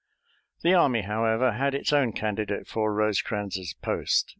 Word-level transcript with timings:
The 0.63 0.73
army, 0.73 1.01
however, 1.01 1.51
had 1.51 1.75
its 1.75 1.93
own 1.93 2.11
candidate 2.13 2.65
for 2.67 2.91
Rosecrans's 2.91 3.75
post. 3.83 4.29